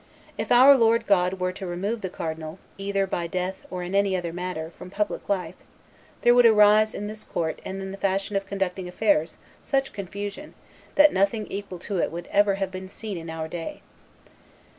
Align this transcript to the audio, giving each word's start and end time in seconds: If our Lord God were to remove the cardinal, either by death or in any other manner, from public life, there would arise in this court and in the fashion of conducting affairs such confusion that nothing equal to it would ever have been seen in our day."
If 0.35 0.51
our 0.51 0.75
Lord 0.75 1.05
God 1.05 1.35
were 1.39 1.51
to 1.51 1.67
remove 1.67 2.01
the 2.01 2.09
cardinal, 2.09 2.57
either 2.79 3.05
by 3.05 3.27
death 3.27 3.67
or 3.69 3.83
in 3.83 3.93
any 3.93 4.15
other 4.17 4.33
manner, 4.33 4.71
from 4.71 4.89
public 4.89 5.29
life, 5.29 5.53
there 6.23 6.33
would 6.33 6.47
arise 6.47 6.95
in 6.95 7.05
this 7.05 7.23
court 7.23 7.61
and 7.63 7.79
in 7.79 7.91
the 7.91 7.99
fashion 7.99 8.35
of 8.35 8.47
conducting 8.47 8.87
affairs 8.87 9.37
such 9.61 9.93
confusion 9.93 10.55
that 10.95 11.13
nothing 11.13 11.45
equal 11.51 11.77
to 11.77 11.99
it 12.01 12.11
would 12.11 12.25
ever 12.31 12.55
have 12.55 12.71
been 12.71 12.89
seen 12.89 13.15
in 13.15 13.29
our 13.29 13.47
day." 13.47 13.83